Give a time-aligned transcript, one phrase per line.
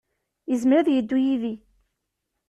[0.51, 1.55] Yezmer ad yeddu yid-i.